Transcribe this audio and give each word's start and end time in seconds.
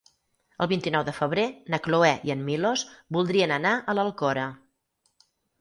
El 0.65 0.69
vint-i-nou 0.71 1.03
de 1.09 1.13
febrer 1.17 1.43
na 1.75 1.79
Cloè 1.89 2.09
i 2.29 2.33
en 2.37 2.41
Milos 2.49 2.87
voldrien 3.19 3.55
anar 3.59 3.77
a 3.79 3.97
l'Alcora. 3.99 4.51